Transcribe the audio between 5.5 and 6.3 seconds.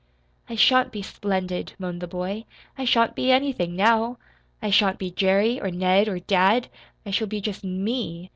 or Ned or